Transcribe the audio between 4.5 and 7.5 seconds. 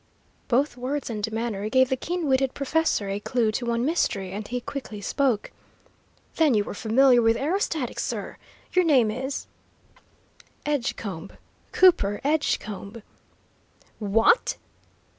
quickly spoke: "Then you were familiar with